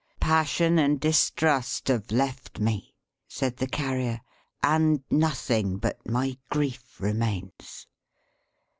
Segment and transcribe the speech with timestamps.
[0.19, 2.95] "Passion and distrust have left me!"
[3.27, 4.21] said the Carrier;
[4.63, 7.85] "and nothing but my grief remains.